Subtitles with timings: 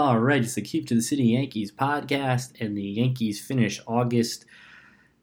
[0.00, 4.46] All right, it's the Keefe to the City Yankees podcast, and the Yankees finish August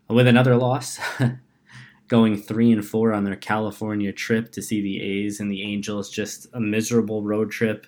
[0.08, 1.00] with another loss,
[2.08, 6.12] going three and four on their California trip to see the A's and the Angels.
[6.12, 7.88] Just a miserable road trip.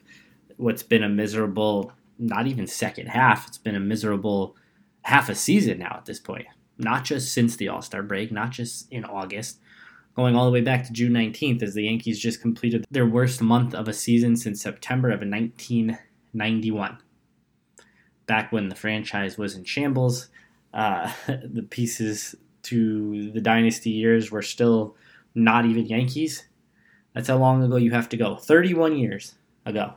[0.57, 4.56] What's been a miserable, not even second half, it's been a miserable
[5.04, 6.48] half a season now at this point.
[6.80, 9.60] Not just since the All Star break, not just in August,
[10.16, 13.44] going all the way back to June 19th as the Yankees just completed their worst
[13.44, 15.21] month of a season since September of
[16.34, 16.98] 1991.
[18.25, 20.29] Back when the franchise was in shambles,
[20.74, 24.96] uh, the pieces to the dynasty years were still
[25.33, 26.46] not even Yankees.
[27.14, 28.36] That's how long ago you have to go.
[28.36, 29.93] 31 years ago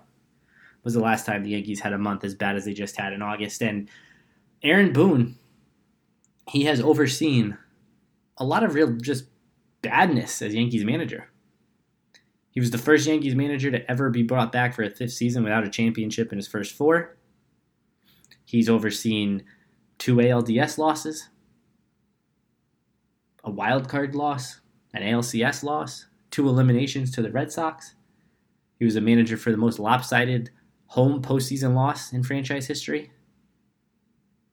[0.84, 3.12] was the last time the Yankees had a month as bad as they just had
[3.12, 3.62] in August.
[3.62, 3.88] And
[4.62, 5.36] Aaron Boone,
[6.48, 7.56] he has overseen
[8.38, 9.26] a lot of real just
[9.82, 11.28] badness as Yankees manager.
[12.52, 15.42] He was the first Yankees manager to ever be brought back for a fifth season
[15.42, 17.16] without a championship in his first four.
[18.44, 19.44] He's overseen
[19.98, 21.30] two ALDS losses,
[23.42, 24.60] a wild card loss,
[24.92, 27.94] an ALCS loss, two eliminations to the Red Sox.
[28.78, 30.50] He was a manager for the most lopsided
[30.86, 33.10] home postseason loss in franchise history.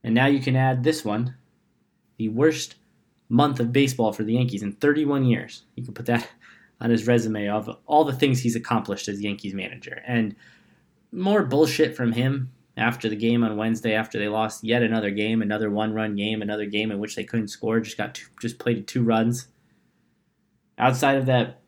[0.05, 1.35] And now you can add this one
[2.17, 2.75] the worst
[3.27, 5.63] month of baseball for the Yankees in 31 years.
[5.75, 6.29] You can put that
[6.81, 10.01] on his resume of all the things he's accomplished as Yankees manager.
[10.07, 10.35] And
[11.11, 15.41] more bullshit from him after the game on Wednesday after they lost yet another game,
[15.41, 18.87] another one-run game, another game in which they couldn't score, just got two, just played
[18.87, 19.47] two runs.
[20.77, 21.59] Outside of that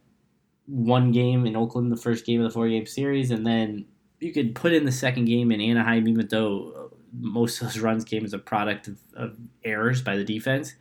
[0.68, 3.86] one game in Oakland, the first game of the four-game series, and then
[4.22, 8.06] you could put in the second game in Anaheim, even though most of those runs
[8.06, 10.76] came as a product of, of errors by the defense.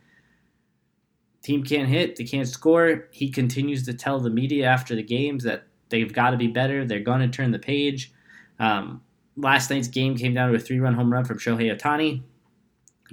[1.41, 3.07] Team can't hit, they can't score.
[3.11, 6.85] He continues to tell the media after the games that they've got to be better.
[6.85, 8.13] They're going to turn the page.
[8.59, 9.01] Um,
[9.35, 12.21] last night's game came down to a three-run home run from Shohei Ohtani,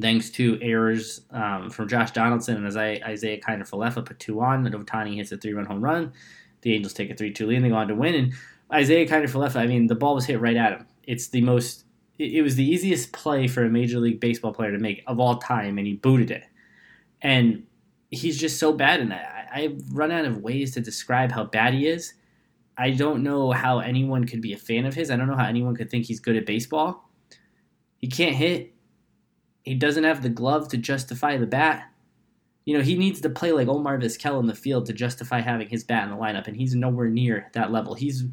[0.01, 4.67] thanks to errors um, from Josh Donaldson and Isaiah, Isaiah Kiner-Falefa put two on.
[4.67, 6.13] And Ohtani hits a three-run home run.
[6.61, 8.15] The Angels take a 3-2 lead and they go on to win.
[8.15, 8.33] And
[8.73, 10.87] Isaiah Kiner-Falefa, I mean, the ball was hit right at him.
[11.05, 11.85] It's the most
[12.19, 15.37] it was the easiest play for a major league baseball player to make of all
[15.37, 16.43] time, and he booted it.
[17.23, 17.65] And
[18.11, 19.49] he's just so bad and that.
[19.53, 22.15] I've run out of ways to describe how bad he is.
[22.77, 25.11] I don't know how anyone could be a fan of his.
[25.11, 27.11] I don't know how anyone could think he's good at baseball.
[27.97, 28.75] He can't hit.
[29.63, 31.91] He doesn't have the glove to justify the bat.
[32.65, 35.69] You know, he needs to play like Omar Vizquel in the field to justify having
[35.69, 37.95] his bat in the lineup, and he's nowhere near that level.
[37.95, 38.25] He's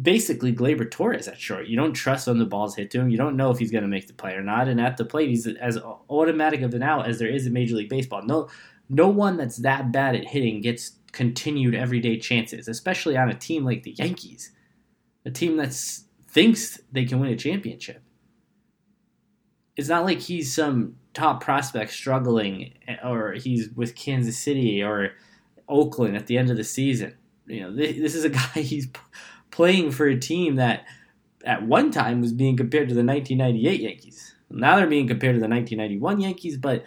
[0.00, 1.66] basically Gleyber Torres at short.
[1.66, 3.10] You don't trust when the ball's hit to him.
[3.10, 4.68] You don't know if he's going to make the play or not.
[4.68, 7.76] And at the plate, he's as automatic of an out as there is in Major
[7.76, 8.22] League Baseball.
[8.22, 8.48] No,
[8.88, 13.64] no one that's that bad at hitting gets continued everyday chances, especially on a team
[13.64, 14.52] like the Yankees,
[15.24, 15.72] a team that
[16.28, 18.02] thinks they can win a championship.
[19.76, 25.12] It's not like he's some top prospect struggling, eh, or he's with Kansas City or
[25.68, 27.14] Oakland at the end of the season.
[27.46, 28.88] You know, this is a guy he's
[29.50, 30.84] playing for a team that
[31.44, 34.34] at one time was being compared to the 1998 Yankees.
[34.50, 36.84] Now they're being compared to the 1991 Yankees, but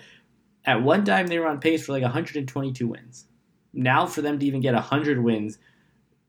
[0.67, 3.25] at one time they were on pace for like 122 wins.
[3.73, 5.57] Now for them to even get 100 wins,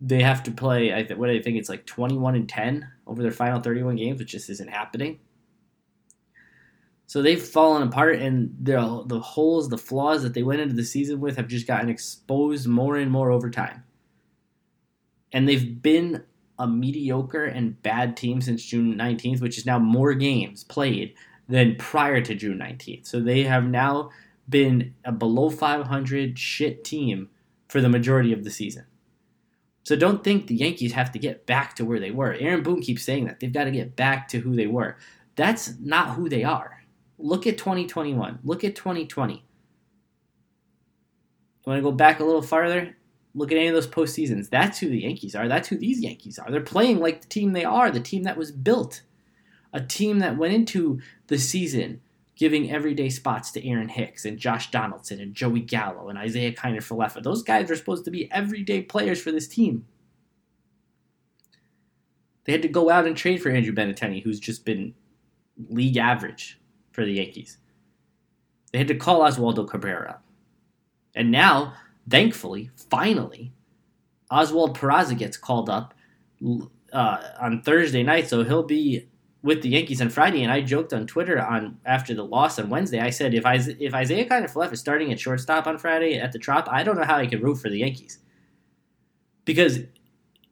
[0.00, 0.94] they have to play.
[0.94, 4.20] I th- what I think it's like 21 and 10 over their final 31 games,
[4.20, 5.18] which just isn't happening.
[7.06, 10.84] So they've fallen apart, and the the holes, the flaws that they went into the
[10.84, 13.82] season with have just gotten exposed more and more over time.
[15.32, 16.24] And they've been
[16.58, 21.14] a mediocre and bad team since June 19th, which is now more games played
[21.48, 23.06] than prior to June 19th.
[23.06, 24.10] So they have now
[24.48, 27.28] been a below 500 shit team
[27.68, 28.84] for the majority of the season.
[29.82, 32.34] So don't think the Yankees have to get back to where they were.
[32.34, 33.40] Aaron Boone keeps saying that.
[33.40, 34.98] They've got to get back to who they were.
[35.34, 36.82] That's not who they are.
[37.18, 38.40] Look at 2021.
[38.44, 39.34] Look at 2020.
[39.34, 39.40] You
[41.64, 42.96] want to go back a little farther?
[43.34, 44.50] Look at any of those postseasons.
[44.50, 45.48] That's who the Yankees are.
[45.48, 46.50] That's who these Yankees are.
[46.50, 49.02] They're playing like the team they are, the team that was built.
[49.72, 52.00] A team that went into the season
[52.38, 57.22] giving everyday spots to Aaron Hicks and Josh Donaldson and Joey Gallo and Isaiah Kiner-Falefa.
[57.22, 59.84] Those guys are supposed to be everyday players for this team.
[62.44, 64.94] They had to go out and trade for Andrew Benintendi, who's just been
[65.68, 66.60] league average
[66.92, 67.58] for the Yankees.
[68.72, 70.20] They had to call Oswaldo Cabrera.
[71.16, 71.74] And now,
[72.08, 73.52] thankfully, finally,
[74.30, 75.92] Oswald Peraza gets called up
[76.92, 79.08] uh, on Thursday night, so he'll be
[79.42, 82.70] with the Yankees on Friday, and I joked on Twitter on after the loss on
[82.70, 83.00] Wednesday.
[83.00, 86.38] I said if I, if Isaiah Kiner-Falefa is starting at shortstop on Friday at the
[86.38, 88.18] Trop, I don't know how I can root for the Yankees
[89.44, 89.80] because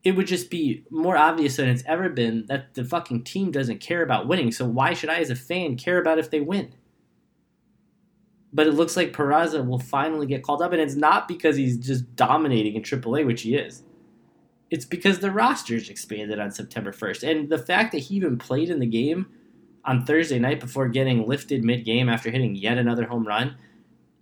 [0.05, 3.81] it would just be more obvious than it's ever been that the fucking team doesn't
[3.81, 4.53] care about winning.
[4.53, 6.73] So why should I, as a fan, care about if they win?
[8.53, 11.77] But it looks like Peraza will finally get called up, and it's not because he's
[11.77, 13.83] just dominating in AAA, which he is.
[14.71, 17.29] It's because the roster's expanded on September 1st.
[17.29, 19.27] And the fact that he even played in the game
[19.85, 23.57] on Thursday night before getting lifted mid game after hitting yet another home run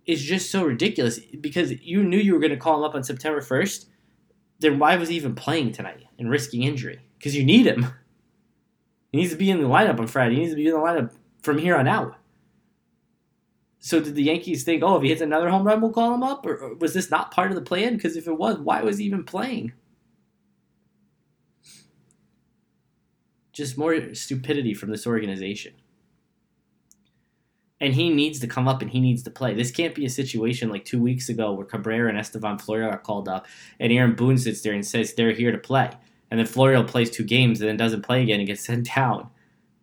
[0.05, 3.03] is just so ridiculous because you knew you were going to call him up on
[3.03, 3.85] September 1st
[4.59, 6.99] then why was he even playing tonight and risking injury?
[7.17, 7.87] Because you need him.
[9.11, 10.35] He needs to be in the lineup on Friday.
[10.35, 11.11] He needs to be in the lineup
[11.41, 12.15] from here on out.
[13.79, 16.23] So did the Yankees think, oh, if he hits another home run, we'll call him
[16.23, 16.45] up?
[16.45, 17.95] Or was this not part of the plan?
[17.95, 19.73] Because if it was, why was he even playing?
[23.55, 25.73] Just more stupidity from this organization.
[27.79, 29.53] And he needs to come up and he needs to play.
[29.53, 32.97] This can't be a situation like two weeks ago where Cabrera and Estevan Florial are
[32.97, 33.47] called up,
[33.79, 35.89] and Aaron Boone sits there and says they're here to play.
[36.29, 39.29] And then Florial plays two games and then doesn't play again and gets sent down.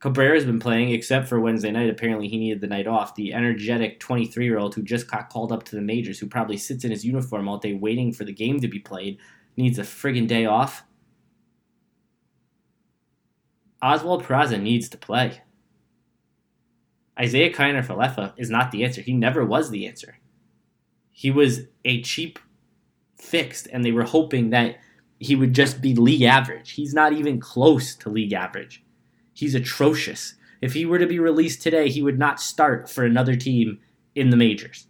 [0.01, 1.89] Cabrera's been playing, except for Wednesday night.
[1.89, 3.15] Apparently, he needed the night off.
[3.15, 6.59] The energetic 23 year old who just got called up to the majors, who probably
[6.59, 9.17] sits in his uniform all day waiting for the game to be played,
[9.57, 10.83] needs a friggin' day off.
[13.83, 15.43] Oswald Peraza needs to play.
[17.19, 19.03] Isaiah Kiner Falefa is not the answer.
[19.03, 20.19] He never was the answer.
[21.11, 22.39] He was a cheap
[23.19, 24.77] fixed, and they were hoping that
[25.19, 26.73] he would just be league average.
[26.73, 28.83] He's not even close to league average.
[29.35, 30.35] He's atrocious.
[30.61, 33.81] If he were to be released today, he would not start for another team
[34.15, 34.87] in the majors.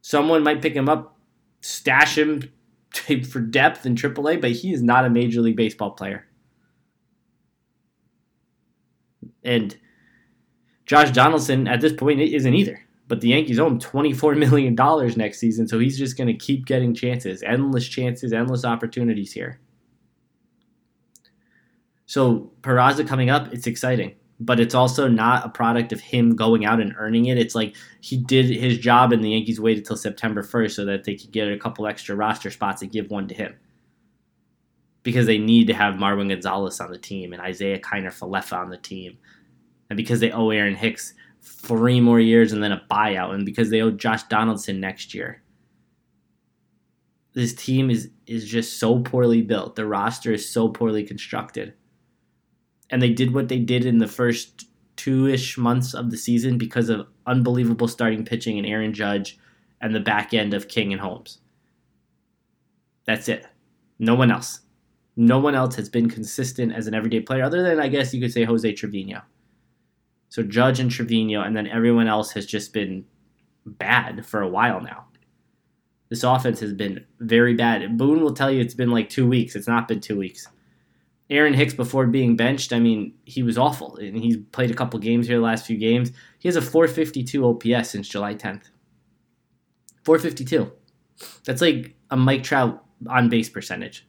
[0.00, 1.18] Someone might pick him up,
[1.60, 2.50] stash him
[3.30, 6.27] for depth in AAA, but he is not a Major League Baseball player.
[9.44, 9.76] And
[10.86, 12.84] Josh Donaldson at this point isn't either.
[13.08, 14.74] But the Yankees owe him $24 million
[15.16, 19.60] next season, so he's just going to keep getting chances, endless chances, endless opportunities here.
[22.06, 26.64] So Peraza coming up, it's exciting, but it's also not a product of him going
[26.64, 27.36] out and earning it.
[27.36, 31.04] It's like he did his job, and the Yankees waited till September 1st so that
[31.04, 33.56] they could get a couple extra roster spots and give one to him.
[35.08, 38.68] Because they need to have Marwin Gonzalez on the team and Isaiah Kiner Falefa on
[38.68, 39.16] the team
[39.88, 43.70] and because they owe Aaron Hicks three more years and then a buyout, and because
[43.70, 45.42] they owe Josh Donaldson next year.
[47.34, 49.76] This team is is just so poorly built.
[49.76, 51.74] The roster is so poorly constructed.
[52.90, 54.66] And they did what they did in the first
[54.96, 59.38] two-ish months of the season because of unbelievable starting pitching and Aaron Judge
[59.80, 61.38] and the back end of King and Holmes.
[63.06, 63.46] That's it.
[63.98, 64.60] No one else.
[65.20, 68.20] No one else has been consistent as an everyday player, other than I guess you
[68.20, 69.22] could say Jose Trevino.
[70.28, 73.04] So Judge and Trevino, and then everyone else has just been
[73.66, 75.06] bad for a while now.
[76.08, 77.98] This offense has been very bad.
[77.98, 79.56] Boone will tell you it's been like two weeks.
[79.56, 80.46] It's not been two weeks.
[81.30, 83.96] Aaron Hicks, before being benched, I mean, he was awful.
[83.96, 86.12] And he's played a couple games here the last few games.
[86.38, 88.70] He has a 452 OPS since July 10th.
[90.04, 90.70] 452.
[91.44, 94.07] That's like a Mike Trout on base percentage.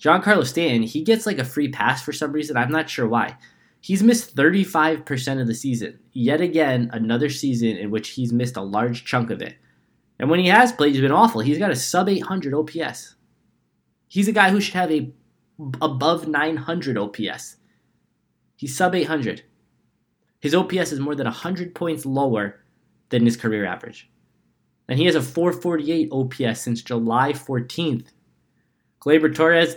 [0.00, 2.56] Giancarlo Stanton, he gets like a free pass for some reason.
[2.56, 3.36] I'm not sure why.
[3.80, 5.98] He's missed 35% of the season.
[6.12, 9.56] Yet again, another season in which he's missed a large chunk of it.
[10.18, 11.40] And when he has played, he's been awful.
[11.40, 13.14] He's got a sub 800 OPS.
[14.08, 15.12] He's a guy who should have a
[15.80, 17.56] above 900 OPS.
[18.56, 19.42] He's sub 800.
[20.40, 22.60] His OPS is more than 100 points lower
[23.10, 24.10] than his career average.
[24.88, 28.06] And he has a 448 OPS since July 14th.
[29.00, 29.76] Gleyber Torres,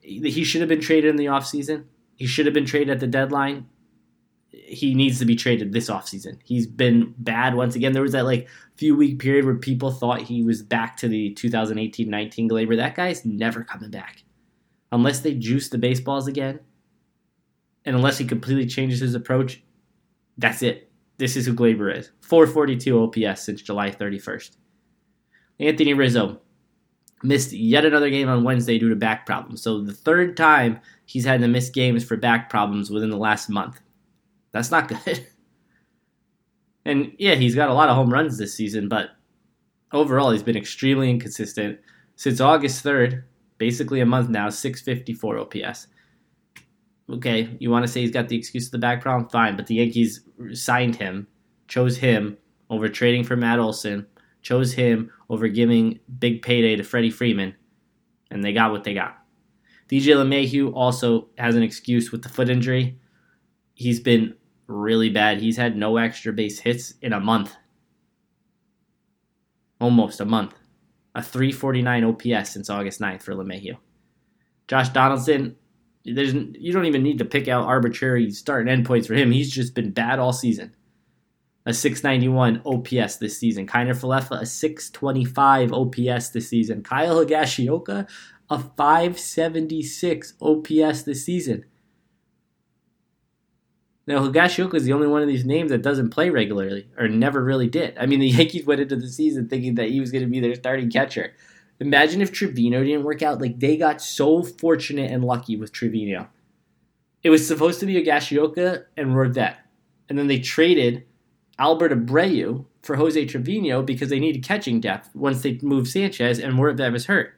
[0.00, 1.84] he should have been traded in the offseason.
[2.16, 3.66] He should have been traded at the deadline.
[4.48, 6.38] He needs to be traded this offseason.
[6.44, 7.92] He's been bad once again.
[7.92, 11.34] There was that like few week period where people thought he was back to the
[11.34, 12.76] 2018-19 Gleyber.
[12.76, 14.22] That guy's never coming back.
[14.92, 16.60] Unless they juice the baseballs again.
[17.84, 19.62] And unless he completely changes his approach,
[20.36, 20.90] that's it.
[21.18, 22.10] This is who Gleyber is.
[22.22, 24.56] 442 OPS since July 31st.
[25.58, 26.40] Anthony Rizzo,
[27.22, 29.62] missed yet another game on Wednesday due to back problems.
[29.62, 33.48] So the third time he's had to miss games for back problems within the last
[33.48, 33.80] month.
[34.52, 35.26] That's not good.
[36.84, 39.10] and yeah, he's got a lot of home runs this season, but
[39.92, 41.78] overall he's been extremely inconsistent
[42.16, 43.22] since August 3rd,
[43.58, 45.86] basically a month now, 654 OPS.
[47.10, 49.28] Okay, you want to say he's got the excuse of the back problem?
[49.30, 50.20] Fine, but the Yankees
[50.52, 51.26] signed him,
[51.66, 54.06] chose him over trading for Matt Olson
[54.42, 57.54] chose him over giving big payday to Freddie Freeman,
[58.30, 59.16] and they got what they got.
[59.88, 62.98] DJ LeMahieu also has an excuse with the foot injury.
[63.74, 64.34] He's been
[64.66, 65.40] really bad.
[65.40, 67.56] He's had no extra base hits in a month.
[69.80, 70.54] Almost a month.
[71.14, 73.76] A 349 OPS since August 9th for LeMahieu.
[74.68, 75.56] Josh Donaldson,
[76.04, 79.32] there's you don't even need to pick out arbitrary start and end points for him.
[79.32, 80.74] He's just been bad all season.
[81.66, 83.66] A 691 OPS this season.
[83.66, 86.82] Kiner Falefa, a 625 OPS this season.
[86.82, 88.08] Kyle Higashioka,
[88.48, 91.64] a 576 OPS this season.
[94.06, 97.44] Now, Higashioka is the only one of these names that doesn't play regularly or never
[97.44, 97.96] really did.
[97.96, 100.40] I mean, the Yankees went into the season thinking that he was going to be
[100.40, 101.34] their starting catcher.
[101.78, 103.40] Imagine if Trevino didn't work out.
[103.40, 106.28] Like, they got so fortunate and lucky with Trevino.
[107.22, 109.56] It was supposed to be Higashioka and Rortvedt.
[110.08, 111.04] And then they traded
[111.60, 116.54] Albert Abreu for Jose Trevino because they needed catching depth once they moved Sanchez and
[116.54, 117.34] Rortvedt was hurt.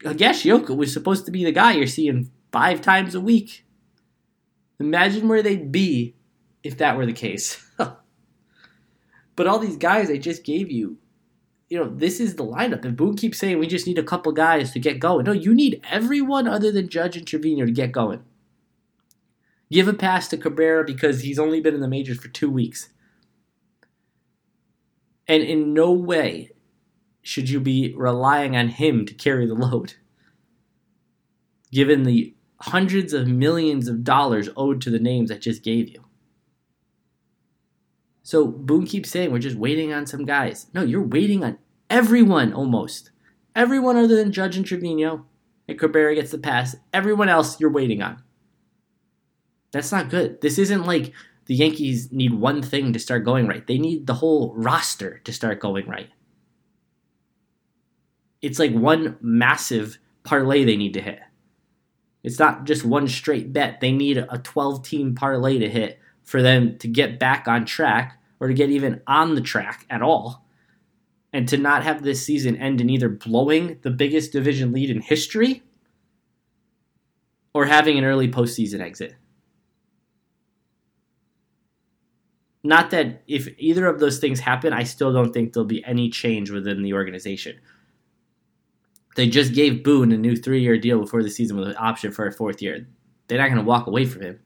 [0.00, 3.66] Higashioka was supposed to be the guy you're seeing five times a week
[4.78, 6.14] Imagine where they'd be
[6.62, 7.64] if that were the case.
[9.36, 10.98] but all these guys I just gave you,
[11.68, 12.84] you know, this is the lineup.
[12.84, 15.24] And Boone keeps saying we just need a couple guys to get going.
[15.24, 18.22] No, you need everyone other than Judge and Trevino to get going.
[19.70, 22.90] Give a pass to Cabrera because he's only been in the majors for two weeks.
[25.26, 26.50] And in no way
[27.22, 29.94] should you be relying on him to carry the load.
[31.72, 36.04] Given the hundreds of millions of dollars owed to the names I just gave you.
[38.22, 40.66] So Boone keeps saying we're just waiting on some guys.
[40.72, 41.58] No, you're waiting on
[41.90, 43.10] everyone almost.
[43.54, 45.26] Everyone other than Judge and Trevino.
[45.68, 46.76] And Cabrera gets the pass.
[46.92, 48.22] Everyone else you're waiting on.
[49.76, 50.40] That's not good.
[50.40, 51.12] This isn't like
[51.44, 53.66] the Yankees need one thing to start going right.
[53.66, 56.08] They need the whole roster to start going right.
[58.40, 61.18] It's like one massive parlay they need to hit.
[62.24, 63.82] It's not just one straight bet.
[63.82, 68.18] They need a 12 team parlay to hit for them to get back on track
[68.40, 70.46] or to get even on the track at all.
[71.34, 75.02] And to not have this season end in either blowing the biggest division lead in
[75.02, 75.64] history
[77.52, 79.16] or having an early postseason exit.
[82.66, 86.10] Not that if either of those things happen, I still don't think there'll be any
[86.10, 87.60] change within the organization.
[89.14, 92.10] They just gave Boone a new three year deal before the season with an option
[92.10, 92.88] for a fourth year.
[93.28, 94.40] They're not going to walk away from him.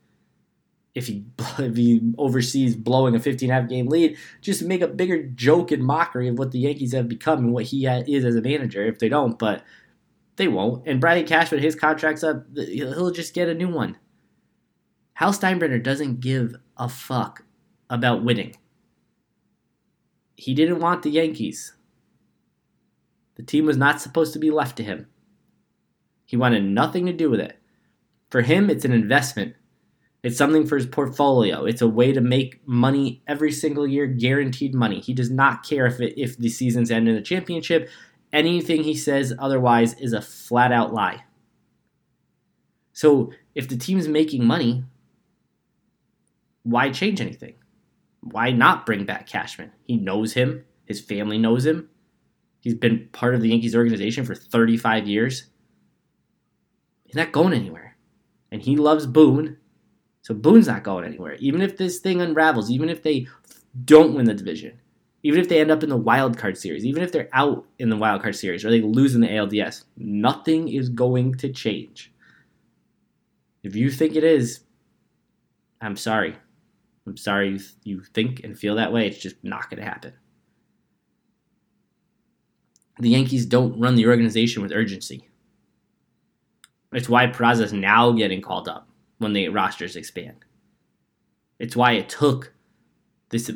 [0.94, 1.24] If he
[1.58, 5.82] if he oversees blowing a 15 half game lead, just make a bigger joke and
[5.82, 8.84] mockery of what the Yankees have become and what he is as a manager.
[8.84, 9.64] If they don't, but
[10.36, 10.86] they won't.
[10.86, 12.44] And Brian Cashman, his contract's up.
[12.54, 13.96] He'll just get a new one.
[15.14, 17.44] Hal Steinbrenner doesn't give a fuck
[17.90, 18.56] about winning.
[20.36, 21.74] He didn't want the Yankees.
[23.34, 25.08] The team was not supposed to be left to him.
[26.24, 27.58] He wanted nothing to do with it.
[28.30, 29.54] For him, it's an investment.
[30.22, 31.64] It's something for his portfolio.
[31.64, 35.00] It's a way to make money every single year, guaranteed money.
[35.00, 37.88] He does not care if it, if the seasons end in a championship.
[38.32, 41.24] Anything he says otherwise is a flat out lie.
[42.92, 44.84] So if the team's making money,
[46.62, 47.54] why change anything?
[48.20, 49.72] Why not bring back Cashman?
[49.84, 50.64] He knows him.
[50.84, 51.88] His family knows him.
[52.60, 55.46] He's been part of the Yankees organization for 35 years.
[57.04, 57.96] He's not going anywhere.
[58.52, 59.56] And he loves Boone.
[60.22, 61.34] So Boone's not going anywhere.
[61.36, 63.26] Even if this thing unravels, even if they
[63.84, 64.80] don't win the division,
[65.22, 67.88] even if they end up in the wild card series, even if they're out in
[67.88, 72.12] the wild card series or they lose in the ALDS, nothing is going to change.
[73.62, 74.60] If you think it is,
[75.80, 76.36] I'm sorry.
[77.06, 79.06] I'm sorry you, you think and feel that way.
[79.06, 80.12] It's just not going to happen
[83.00, 85.28] the Yankees don't run the organization with urgency.
[86.92, 88.88] It's why Peraza's now getting called up
[89.18, 90.44] when the rosters expand.
[91.58, 92.52] It's why it took
[93.30, 93.50] this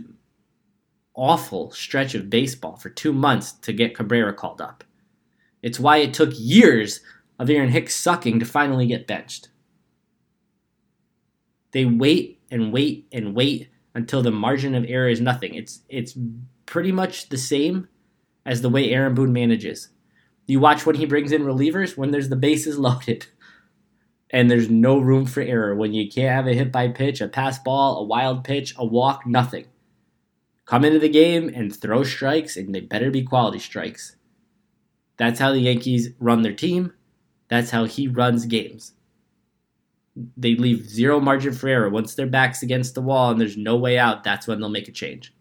[1.14, 4.82] awful stretch of baseball for two months to get Cabrera called up.
[5.62, 7.00] It's why it took years
[7.38, 9.48] of Aaron Hicks sucking to finally get benched.
[11.74, 15.54] They wait and wait and wait until the margin of error is nothing.
[15.54, 16.16] It's it's
[16.66, 17.88] pretty much the same
[18.46, 19.88] as the way Aaron Boone manages.
[20.46, 23.26] You watch when he brings in relievers when there's the bases loaded.
[24.30, 27.26] And there's no room for error when you can't have a hit by pitch, a
[27.28, 29.66] pass ball, a wild pitch, a walk, nothing.
[30.66, 34.16] Come into the game and throw strikes, and they better be quality strikes.
[35.16, 36.92] That's how the Yankees run their team.
[37.48, 38.92] That's how he runs games.
[40.36, 41.88] They leave zero margin for error.
[41.88, 44.88] Once their back's against the wall and there's no way out, that's when they'll make
[44.88, 45.34] a change.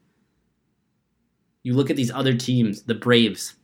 [1.62, 3.56] You look at these other teams, the Braves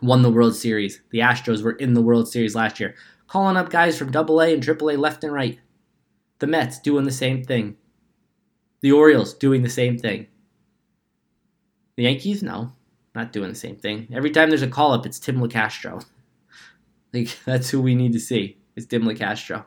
[0.00, 1.00] won the World Series.
[1.10, 2.94] The Astros were in the World Series last year,
[3.26, 5.58] calling up guys from AA and AAA left and right.
[6.38, 7.76] The Mets doing the same thing.
[8.80, 10.26] The Orioles doing the same thing.
[11.96, 12.72] The Yankees, no,
[13.14, 14.08] not doing the same thing.
[14.12, 16.04] Every time there's a call up, it's Tim Locastro.
[17.14, 18.56] Like that's who we need to see.
[18.74, 19.66] Is Tim Locastro.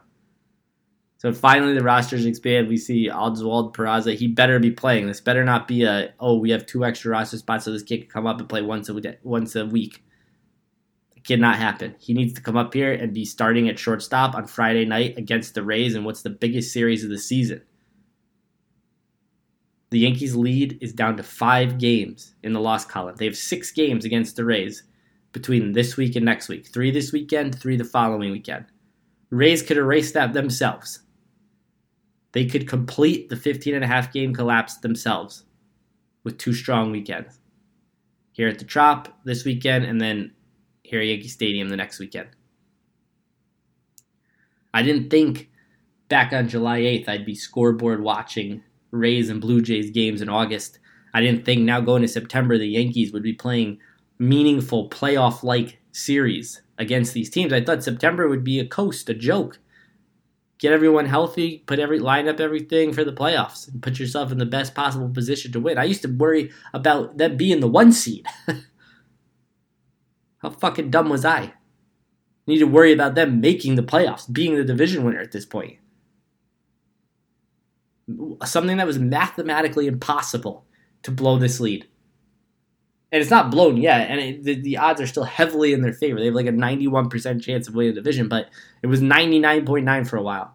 [1.17, 2.67] So finally, the rosters expand.
[2.67, 4.15] We see Oswald Peraza.
[4.15, 5.07] He better be playing.
[5.07, 8.01] This better not be a oh we have two extra roster spots so this kid
[8.01, 10.03] can come up and play once a once a week.
[11.15, 11.95] It cannot happen.
[11.99, 15.55] He needs to come up here and be starting at shortstop on Friday night against
[15.55, 17.61] the Rays in what's the biggest series of the season.
[19.91, 23.15] The Yankees' lead is down to five games in the loss column.
[23.15, 24.83] They have six games against the Rays
[25.31, 26.67] between this week and next week.
[26.67, 28.65] Three this weekend, three the following weekend.
[29.29, 30.99] Rays could erase that themselves.
[32.35, 35.45] They could complete the 15 and a half game collapse themselves
[36.25, 37.39] with two strong weekends.
[38.33, 40.33] Here at the Trop this weekend, and then
[40.83, 42.27] here at Yankee Stadium the next weekend.
[44.73, 45.49] I didn't think
[46.09, 48.61] back on July 8th I'd be scoreboard watching
[48.91, 50.79] Rays and Blue Jays games in August.
[51.13, 53.79] I didn't think now going to September the Yankees would be playing
[54.19, 57.53] meaningful playoff like series against these teams.
[57.53, 59.59] I thought September would be a coast, a joke.
[60.57, 64.37] Get everyone healthy, put every line up everything for the playoffs, and put yourself in
[64.37, 65.77] the best possible position to win.
[65.77, 68.25] I used to worry about them being the one seed.
[70.37, 71.53] How fucking dumb was I?
[72.47, 75.79] need to worry about them making the playoffs, being the division winner at this point.
[78.43, 80.65] Something that was mathematically impossible
[81.01, 81.87] to blow this lead
[83.15, 85.93] and it's not blown yet, and it, the, the odds are still heavily in their
[85.93, 86.19] favor.
[86.19, 88.49] They have like a 91% chance of winning the division, but
[88.81, 90.53] it was 99.9 for a while.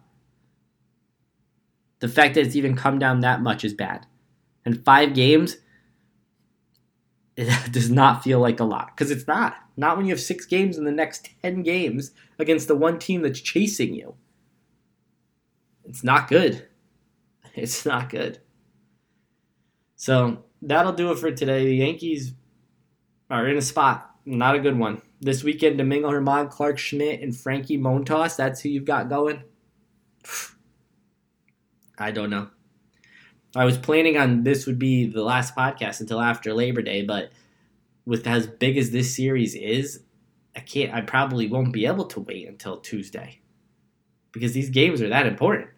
[2.01, 4.05] The fact that it's even come down that much is bad.
[4.63, 5.57] And five games,
[7.35, 9.55] it does not feel like a lot because it's not.
[9.75, 13.23] Not when you have six games in the next 10 games against the one team
[13.23, 14.13] that's chasing you.
[15.83, 16.67] It's not good.
[17.55, 18.39] It's not good.
[19.95, 21.65] So that'll do it for today.
[21.65, 22.33] The Yankees
[23.31, 24.11] are in a spot.
[24.25, 25.01] Not a good one.
[25.21, 28.35] This weekend, Domingo German, Clarke Schmidt, and Frankie Montas.
[28.35, 29.41] That's who you've got going.
[31.97, 32.49] I don't know.
[33.55, 37.31] I was planning on this would be the last podcast until after Labor Day, but
[38.05, 40.01] with as big as this series is,
[40.55, 40.93] I can't.
[40.93, 43.41] I probably won't be able to wait until Tuesday
[44.31, 45.69] because these games are that important.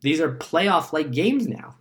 [0.00, 1.76] These are playoff like games now.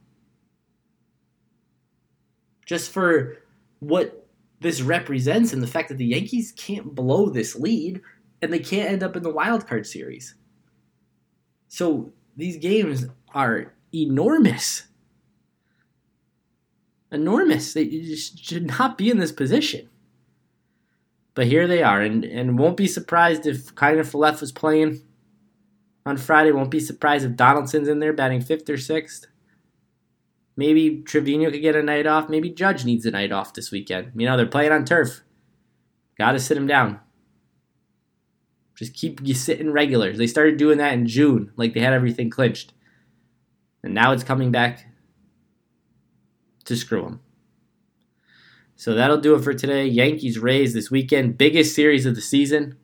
[2.66, 3.38] Just for
[3.80, 4.28] what
[4.60, 8.02] this represents and the fact that the Yankees can't blow this lead
[8.42, 10.36] and they can't end up in the wild card series.
[11.68, 14.84] So these games are enormous.
[17.12, 17.74] Enormous.
[17.74, 19.90] They should not be in this position.
[21.36, 25.02] But here they are, and, and won't be surprised if Kiner Falefa was playing
[26.04, 26.52] on Friday.
[26.52, 29.28] Won't be surprised if Donaldson's in there batting fifth or sixth.
[30.58, 32.30] Maybe Trevino could get a night off.
[32.30, 34.12] Maybe Judge needs a night off this weekend.
[34.16, 35.22] You know, they're playing on turf.
[36.18, 37.00] Got to sit him down.
[38.76, 40.18] Just keep you sitting regulars.
[40.18, 42.74] They started doing that in June, like they had everything clinched.
[43.84, 44.88] And now it's coming back
[46.66, 47.22] to screw them.
[48.76, 49.86] So that'll do it for today.
[49.86, 51.38] Yankees Rays this weekend.
[51.38, 52.78] Biggest series of the season.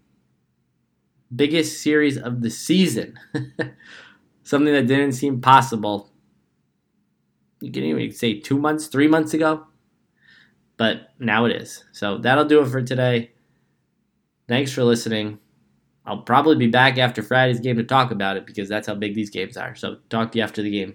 [1.35, 3.19] Biggest series of the season.
[4.43, 6.12] Something that didn't seem possible
[7.63, 9.65] you can even say two months, three months ago.
[10.75, 11.85] But now it is.
[11.93, 13.31] So that'll do it for today.
[14.49, 15.39] Thanks for listening.
[16.05, 19.15] I'll probably be back after Friday's game to talk about it because that's how big
[19.15, 19.75] these games are.
[19.75, 20.91] So talk to you after the game.